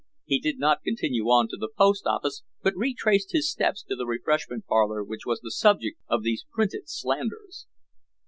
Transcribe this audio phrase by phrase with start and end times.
[0.25, 4.07] He did not continue on to the post office but retraced his steps to the
[4.07, 7.67] refreshment parlor which was the subject of these printed slanders.